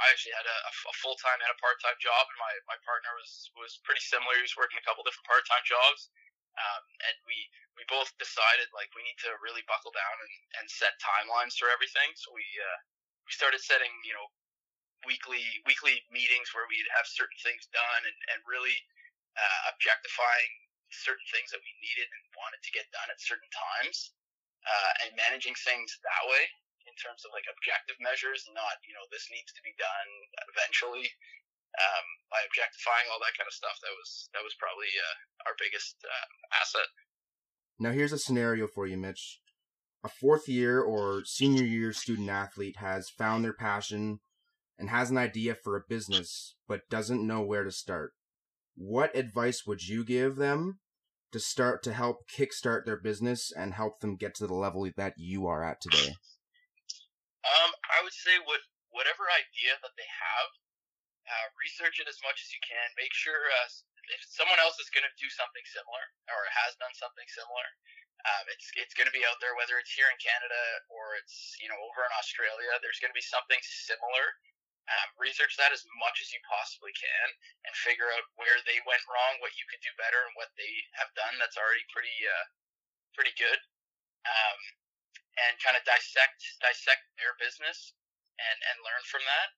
I 0.00 0.08
actually 0.08 0.32
had 0.32 0.48
a, 0.48 0.58
a 0.72 0.94
full 1.04 1.16
time 1.20 1.40
and 1.44 1.52
a 1.52 1.58
part 1.60 1.76
time 1.84 1.96
job, 2.00 2.24
and 2.24 2.38
my, 2.40 2.54
my 2.72 2.78
partner 2.88 3.12
was 3.20 3.52
was 3.56 3.80
pretty 3.84 4.00
similar. 4.00 4.32
He 4.36 4.44
was 4.44 4.56
working 4.56 4.80
a 4.80 4.84
couple 4.84 5.04
different 5.04 5.28
part 5.28 5.44
time 5.44 5.64
jobs, 5.64 6.08
um, 6.56 6.84
and 7.08 7.16
we 7.28 7.36
we 7.76 7.84
both 7.88 8.08
decided 8.16 8.72
like 8.72 8.88
we 8.96 9.04
need 9.04 9.20
to 9.28 9.32
really 9.44 9.64
buckle 9.68 9.92
down 9.92 10.16
and, 10.24 10.34
and 10.60 10.66
set 10.72 10.96
timelines 11.00 11.56
for 11.56 11.68
everything. 11.68 12.16
So 12.16 12.32
we 12.32 12.44
uh, 12.44 12.78
we 13.28 13.32
started 13.36 13.60
setting 13.60 13.92
you 14.04 14.16
know 14.16 14.28
weekly 15.08 15.42
weekly 15.64 16.02
meetings 16.12 16.52
where 16.52 16.68
we'd 16.68 16.90
have 16.96 17.08
certain 17.08 17.38
things 17.40 17.68
done 17.72 18.02
and, 18.04 18.18
and 18.36 18.40
really 18.44 18.76
uh, 19.36 19.60
objectifying 19.72 20.52
certain 20.90 21.24
things 21.30 21.54
that 21.54 21.62
we 21.62 21.70
needed 21.78 22.08
and 22.10 22.22
wanted 22.34 22.60
to 22.66 22.74
get 22.74 22.90
done 22.90 23.06
at 23.08 23.18
certain 23.22 23.48
times, 23.54 24.12
uh, 24.66 24.92
and 25.06 25.14
managing 25.14 25.54
things 25.62 25.94
that 26.02 26.24
way 26.26 26.44
in 26.90 26.94
terms 26.98 27.22
of 27.22 27.30
like 27.30 27.46
objective 27.46 27.96
measures, 28.02 28.44
not 28.50 28.80
you 28.84 28.92
know 28.96 29.04
this 29.08 29.30
needs 29.30 29.54
to 29.54 29.62
be 29.62 29.74
done 29.78 30.10
eventually. 30.50 31.06
Um, 31.70 32.06
by 32.34 32.42
objectifying 32.50 33.06
all 33.14 33.22
that 33.22 33.38
kind 33.38 33.46
of 33.46 33.54
stuff, 33.54 33.78
that 33.86 33.94
was 33.94 34.26
that 34.34 34.42
was 34.42 34.58
probably 34.58 34.90
uh, 34.90 35.16
our 35.46 35.54
biggest 35.54 36.02
uh, 36.02 36.28
asset. 36.58 36.90
Now 37.78 37.94
here's 37.94 38.12
a 38.12 38.18
scenario 38.18 38.66
for 38.66 38.90
you, 38.90 38.98
Mitch. 38.98 39.38
A 40.02 40.08
fourth 40.08 40.48
year 40.48 40.80
or 40.80 41.22
senior 41.24 41.62
year 41.62 41.92
student 41.92 42.28
athlete 42.28 42.76
has 42.78 43.08
found 43.08 43.44
their 43.44 43.52
passion 43.52 44.18
and 44.80 44.88
has 44.88 45.10
an 45.12 45.20
idea 45.20 45.54
for 45.54 45.76
a 45.76 45.84
business 45.86 46.56
but 46.66 46.88
doesn't 46.88 47.26
know 47.26 47.44
where 47.44 47.62
to 47.62 47.70
start. 47.70 48.16
What 48.74 49.14
advice 49.14 49.68
would 49.68 49.86
you 49.86 50.02
give 50.08 50.40
them 50.40 50.80
to 51.30 51.38
start 51.38 51.84
to 51.84 51.92
help 51.92 52.24
kickstart 52.26 52.88
their 52.88 52.96
business 52.96 53.52
and 53.52 53.76
help 53.76 54.00
them 54.00 54.16
get 54.16 54.34
to 54.40 54.48
the 54.48 54.56
level 54.56 54.88
that 54.96 55.14
you 55.20 55.46
are 55.46 55.62
at 55.62 55.84
today? 55.84 56.16
Um, 57.44 57.70
I 57.92 58.00
would 58.02 58.16
say 58.16 58.40
what 58.48 58.64
whatever 58.88 59.28
idea 59.30 59.76
that 59.84 59.94
they 60.00 60.08
have, 60.08 60.48
uh, 61.28 61.46
research 61.60 62.00
it 62.00 62.08
as 62.10 62.18
much 62.26 62.40
as 62.42 62.50
you 62.50 62.58
can. 62.64 62.88
Make 62.96 63.12
sure 63.14 63.36
uh, 63.36 63.70
if 64.16 64.20
someone 64.32 64.58
else 64.58 64.80
is 64.80 64.90
going 64.90 65.06
to 65.06 65.14
do 65.20 65.30
something 65.30 65.62
similar 65.68 66.04
or 66.32 66.40
has 66.64 66.74
done 66.80 66.92
something 66.96 67.28
similar, 67.30 67.68
um, 68.28 68.44
it's 68.52 68.68
it's 68.76 68.96
going 68.96 69.08
to 69.08 69.16
be 69.16 69.24
out 69.24 69.40
there. 69.40 69.56
Whether 69.56 69.80
it's 69.80 69.92
here 69.92 70.08
in 70.08 70.18
Canada 70.20 70.62
or 70.92 71.16
it's 71.20 71.56
you 71.60 71.68
know 71.68 71.78
over 71.80 72.04
in 72.04 72.12
Australia, 72.20 72.72
there's 72.84 73.00
going 73.00 73.12
to 73.12 73.16
be 73.16 73.24
something 73.24 73.60
similar. 73.64 74.24
Um, 74.90 75.08
research 75.22 75.54
that 75.54 75.70
as 75.70 75.86
much 76.02 76.18
as 76.18 76.34
you 76.34 76.40
possibly 76.48 76.90
can 76.96 77.28
and 77.68 77.72
figure 77.78 78.10
out 78.10 78.26
where 78.34 78.58
they 78.66 78.80
went 78.88 79.04
wrong, 79.06 79.38
what 79.38 79.54
you 79.54 79.62
could 79.70 79.82
do 79.84 79.92
better, 79.94 80.26
and 80.26 80.34
what 80.34 80.50
they 80.58 80.72
have 80.98 81.12
done 81.14 81.36
that's 81.38 81.60
already 81.60 81.84
pretty 81.94 82.16
uh, 82.26 82.46
pretty 83.14 83.34
good. 83.38 83.60
Um, 84.26 84.60
and 85.46 85.62
kind 85.62 85.78
of 85.78 85.86
dissect 85.86 86.42
dissect 86.58 87.06
their 87.16 87.38
business 87.38 87.94
and 88.40 88.58
and 88.66 88.76
learn 88.82 89.04
from 89.06 89.22
that. 89.24 89.48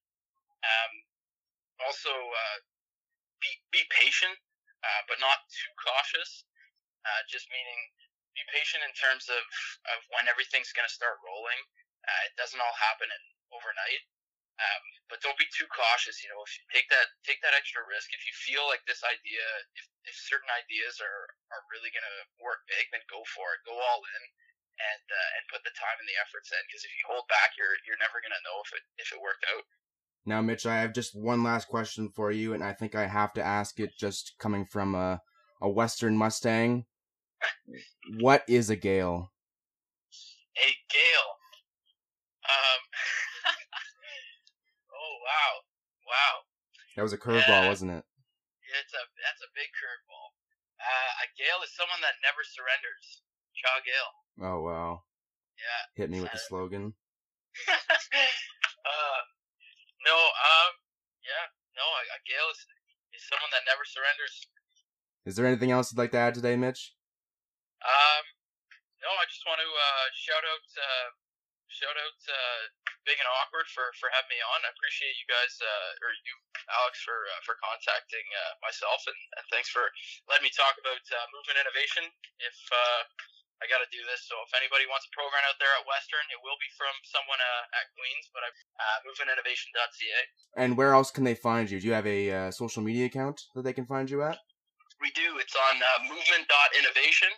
Um, 0.62 0.92
also, 1.82 2.12
uh, 2.12 2.58
be 3.40 3.50
be 3.72 3.82
patient, 3.88 4.36
uh, 4.84 5.02
but 5.08 5.18
not 5.18 5.48
too 5.48 5.72
cautious. 5.80 6.44
Uh, 7.02 7.22
just 7.26 7.50
meaning 7.50 7.80
be 8.32 8.44
patient 8.48 8.80
in 8.86 8.92
terms 8.96 9.28
of, 9.28 9.42
of 9.92 9.98
when 10.14 10.24
everything's 10.30 10.72
going 10.72 10.86
to 10.86 10.92
start 10.92 11.20
rolling. 11.20 11.58
Uh, 12.06 12.20
it 12.30 12.34
doesn't 12.38 12.62
all 12.62 12.76
happen 12.78 13.10
overnight. 13.52 14.02
Um, 14.62 14.84
but 15.10 15.18
don't 15.26 15.36
be 15.36 15.48
too 15.50 15.66
cautious. 15.74 16.22
You 16.22 16.30
know, 16.30 16.38
if 16.46 16.54
you 16.54 16.62
take 16.70 16.86
that 16.94 17.10
take 17.26 17.42
that 17.42 17.58
extra 17.58 17.82
risk, 17.90 18.14
if 18.14 18.22
you 18.22 18.34
feel 18.46 18.62
like 18.70 18.80
this 18.86 19.02
idea, 19.02 19.42
if, 19.74 19.84
if 20.06 20.14
certain 20.14 20.48
ideas 20.54 21.02
are 21.02 21.22
are 21.50 21.62
really 21.74 21.90
going 21.90 22.06
to 22.06 22.18
work 22.38 22.62
big, 22.70 22.86
then 22.94 23.02
go 23.10 23.20
for 23.34 23.58
it. 23.58 23.66
Go 23.66 23.74
all 23.74 24.00
in 24.06 24.22
and 24.80 25.04
uh, 25.10 25.30
and 25.36 25.42
put 25.50 25.62
the 25.66 25.74
time 25.76 25.98
and 25.98 26.08
the 26.08 26.18
efforts 26.20 26.50
in. 26.50 26.62
Because 26.66 26.84
if 26.86 26.92
you 26.94 27.04
hold 27.10 27.26
back, 27.28 27.54
you're 27.58 27.76
you're 27.84 28.00
never 28.00 28.22
gonna 28.22 28.40
know 28.46 28.58
if 28.62 28.70
it 28.72 28.84
if 28.98 29.08
it 29.12 29.20
worked 29.20 29.44
out. 29.50 29.64
Now, 30.24 30.40
Mitch, 30.40 30.66
I 30.66 30.78
have 30.80 30.94
just 30.94 31.18
one 31.18 31.42
last 31.42 31.66
question 31.66 32.08
for 32.14 32.30
you, 32.30 32.54
and 32.54 32.62
I 32.62 32.72
think 32.72 32.94
I 32.94 33.06
have 33.10 33.34
to 33.34 33.42
ask 33.42 33.80
it 33.80 33.98
just 33.98 34.38
coming 34.38 34.64
from 34.64 34.94
a 34.94 35.20
a 35.60 35.68
Western 35.68 36.16
Mustang. 36.16 36.86
what 38.20 38.44
is 38.48 38.70
a 38.70 38.76
Gael? 38.76 39.30
A 40.58 40.68
Gael. 40.90 41.28
Um. 42.46 42.81
Wow, 45.32 45.64
wow. 46.04 46.34
That 46.96 47.08
was 47.08 47.16
a 47.16 47.20
curveball, 47.20 47.72
wasn't 47.72 47.96
it? 47.96 48.04
Yeah, 48.68 48.84
it's 48.84 48.92
a 48.92 49.00
that's 49.24 49.40
a 49.40 49.48
big 49.56 49.72
curveball. 49.72 50.36
Uh, 50.76 51.24
a 51.24 51.26
Gael 51.40 51.64
is 51.64 51.72
someone 51.72 52.04
that 52.04 52.20
never 52.20 52.44
surrenders. 52.44 53.24
Cha 53.56 53.80
Gheill. 53.80 54.12
Oh 54.44 54.60
wow. 54.60 55.08
Yeah. 55.56 55.82
Hit 55.96 56.12
me 56.12 56.20
with 56.20 56.32
the 56.36 56.42
slogan. 56.42 56.92
uh, 57.68 59.20
no, 60.04 60.16
um, 60.16 60.72
yeah, 61.24 61.46
no, 61.76 61.84
a, 61.84 62.02
a 62.16 62.18
Gael 62.28 62.48
is, 62.52 62.60
is 63.16 63.24
someone 63.28 63.52
that 63.52 63.64
never 63.68 63.84
surrenders. 63.88 64.48
Is 65.24 65.36
there 65.36 65.46
anything 65.46 65.70
else 65.70 65.92
you'd 65.92 66.00
like 66.00 66.12
to 66.12 66.20
add 66.20 66.34
today, 66.34 66.56
Mitch? 66.56 66.92
Um, 67.84 68.24
no, 69.00 69.08
I 69.16 69.24
just 69.30 69.46
want 69.46 69.62
to 69.62 69.68
uh, 69.68 70.06
shout 70.12 70.44
out 70.44 70.66
uh, 70.76 71.08
shout 71.70 71.96
out 71.96 72.20
uh, 72.26 72.62
Big 73.04 73.18
and 73.18 73.30
Awkward 73.42 73.66
for, 73.70 73.90
for 73.98 74.08
having 74.14 74.30
me 74.30 74.40
on. 74.54 74.58
I 74.62 74.70
appreciate 74.72 75.14
you 75.18 75.26
guys, 75.26 75.52
uh, 75.58 76.04
or 76.04 76.10
you, 76.26 76.34
Alex, 76.82 77.02
for 77.02 77.14
uh, 77.14 77.40
for 77.42 77.58
contacting 77.58 78.26
uh, 78.32 78.52
myself, 78.62 79.02
and, 79.10 79.20
and 79.38 79.44
thanks 79.50 79.70
for 79.70 79.82
letting 80.30 80.46
me 80.46 80.52
talk 80.54 80.78
about 80.78 81.02
uh, 81.10 81.26
movement 81.34 81.58
innovation. 81.58 82.06
If 82.38 82.58
uh, 82.70 83.02
I 83.62 83.70
got 83.70 83.78
to 83.78 83.86
do 83.94 84.02
this. 84.10 84.26
So 84.26 84.34
if 84.42 84.50
anybody 84.58 84.90
wants 84.90 85.06
a 85.06 85.12
program 85.14 85.38
out 85.46 85.54
there 85.62 85.70
at 85.78 85.86
Western, 85.86 86.26
it 86.34 86.42
will 86.42 86.58
be 86.58 86.66
from 86.74 86.90
someone 87.06 87.38
uh, 87.38 87.78
at 87.78 87.86
Queens, 87.94 88.26
but 88.34 88.42
I'm 88.42 88.50
uh, 88.50 88.98
movementinnovation.ca. 89.06 90.20
And 90.58 90.74
where 90.74 90.98
else 90.98 91.14
can 91.14 91.22
they 91.22 91.38
find 91.38 91.70
you? 91.70 91.78
Do 91.78 91.86
you 91.86 91.94
have 91.94 92.10
a 92.10 92.20
uh, 92.26 92.50
social 92.50 92.82
media 92.82 93.06
account 93.06 93.38
that 93.54 93.62
they 93.62 93.72
can 93.72 93.86
find 93.86 94.10
you 94.10 94.26
at? 94.26 94.42
We 94.98 95.14
do. 95.14 95.38
It's 95.38 95.54
on 95.54 95.78
uh, 95.78 96.10
movement.innovation. 96.10 97.30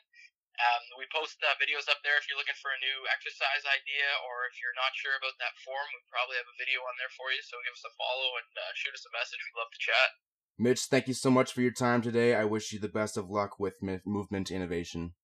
Um, 0.55 0.83
we 0.95 1.11
post 1.11 1.35
uh, 1.43 1.51
videos 1.59 1.91
up 1.91 1.99
there 2.07 2.15
if 2.15 2.31
you're 2.31 2.39
looking 2.39 2.55
for 2.63 2.71
a 2.71 2.79
new 2.79 2.99
exercise 3.11 3.67
idea 3.67 4.07
or 4.23 4.47
if 4.47 4.55
you're 4.63 4.77
not 4.79 4.95
sure 4.95 5.19
about 5.19 5.35
that 5.43 5.59
form. 5.67 5.87
We 5.91 5.99
probably 6.07 6.39
have 6.39 6.47
a 6.47 6.61
video 6.61 6.79
on 6.87 6.95
there 6.95 7.11
for 7.19 7.35
you. 7.35 7.43
So 7.43 7.59
give 7.67 7.75
us 7.75 7.83
a 7.83 7.93
follow 7.99 8.39
and 8.39 8.51
uh, 8.55 8.71
shoot 8.79 8.95
us 8.95 9.03
a 9.03 9.13
message. 9.13 9.43
We'd 9.43 9.59
love 9.59 9.73
to 9.75 9.83
chat. 9.83 10.09
Mitch, 10.55 10.87
thank 10.87 11.11
you 11.11 11.17
so 11.19 11.31
much 11.35 11.51
for 11.51 11.61
your 11.61 11.75
time 11.75 12.03
today. 12.03 12.39
I 12.39 12.47
wish 12.47 12.71
you 12.71 12.79
the 12.79 12.87
best 12.87 13.19
of 13.19 13.31
luck 13.31 13.59
with 13.59 13.83
Movement 13.83 14.55
Innovation. 14.55 15.19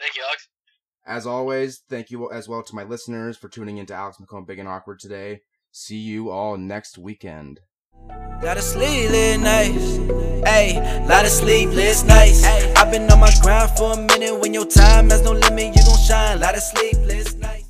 Thank 0.00 0.16
you, 0.16 0.24
Alex. 0.24 0.48
As 1.04 1.26
always, 1.26 1.84
thank 1.88 2.10
you 2.10 2.32
as 2.32 2.48
well 2.48 2.62
to 2.62 2.74
my 2.74 2.84
listeners 2.84 3.36
for 3.36 3.48
tuning 3.48 3.76
in 3.76 3.86
to 3.86 3.94
Alex 3.94 4.16
McComb 4.16 4.46
Big 4.46 4.58
and 4.58 4.68
Awkward 4.68 5.00
today. 5.00 5.42
See 5.70 5.98
you 5.98 6.30
all 6.30 6.56
next 6.56 6.96
weekend. 6.96 7.60
Lot 8.42 8.56
of 8.56 8.62
sleepless 8.62 9.38
nights, 9.38 9.98
ayy. 10.48 11.08
Lot 11.08 11.24
of 11.24 11.30
sleepless 11.30 12.04
nights. 12.04 12.42
I've 12.76 12.90
been 12.90 13.10
on 13.10 13.20
my 13.20 13.30
grind 13.42 13.70
for 13.76 13.92
a 13.92 13.96
minute. 13.96 14.40
When 14.40 14.54
your 14.54 14.66
time 14.66 15.10
has 15.10 15.22
no 15.22 15.32
limit, 15.32 15.76
you 15.76 15.82
gon' 15.84 15.98
shine. 15.98 16.40
Lot 16.40 16.54
of 16.56 16.62
sleepless 16.62 17.34
nights. 17.34 17.68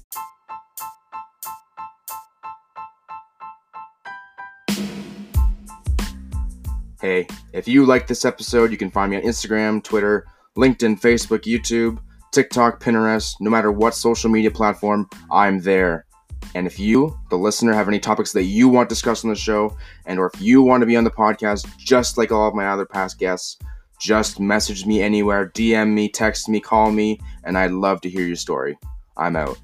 Hey, 7.00 7.26
if 7.52 7.66
you 7.66 7.86
like 7.86 8.06
this 8.06 8.24
episode, 8.24 8.70
you 8.70 8.76
can 8.76 8.90
find 8.90 9.10
me 9.10 9.16
on 9.16 9.22
Instagram, 9.22 9.82
Twitter, 9.82 10.26
LinkedIn, 10.56 11.00
Facebook, 11.00 11.42
YouTube. 11.42 11.98
TikTok, 12.32 12.80
Pinterest, 12.80 13.34
no 13.40 13.50
matter 13.50 13.72
what 13.72 13.94
social 13.94 14.30
media 14.30 14.52
platform, 14.52 15.08
I'm 15.32 15.60
there. 15.60 16.06
And 16.54 16.66
if 16.66 16.78
you, 16.78 17.18
the 17.30 17.36
listener, 17.36 17.72
have 17.72 17.88
any 17.88 18.00
topics 18.00 18.32
that 18.32 18.44
you 18.44 18.68
want 18.68 18.88
discussed 18.88 19.24
on 19.24 19.30
the 19.30 19.36
show, 19.36 19.76
and 20.06 20.18
or 20.18 20.30
if 20.32 20.40
you 20.40 20.62
want 20.62 20.82
to 20.82 20.86
be 20.86 20.96
on 20.96 21.04
the 21.04 21.10
podcast, 21.10 21.76
just 21.78 22.18
like 22.18 22.32
all 22.32 22.48
of 22.48 22.54
my 22.54 22.66
other 22.66 22.86
past 22.86 23.18
guests, 23.18 23.58
just 24.00 24.40
message 24.40 24.86
me 24.86 25.02
anywhere, 25.02 25.50
DM 25.54 25.92
me, 25.92 26.08
text 26.08 26.48
me, 26.48 26.60
call 26.60 26.90
me, 26.90 27.20
and 27.44 27.56
I'd 27.56 27.72
love 27.72 28.00
to 28.00 28.10
hear 28.10 28.26
your 28.26 28.36
story. 28.36 28.78
I'm 29.16 29.36
out. 29.36 29.58